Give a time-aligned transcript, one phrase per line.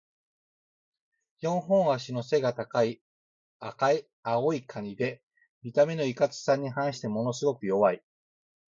[1.41, 2.99] 四本脚の背が高い
[4.23, 5.21] 青いカニで、
[5.61, 8.01] 見た目のいかつさに反してものすごく弱い。